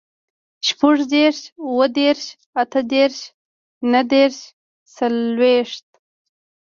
[0.67, 2.21] شپوږدېرش, اوهدېرش,
[2.61, 3.17] اتهدېرش,
[3.91, 4.37] نهدېرش,
[4.93, 5.87] څلوېښت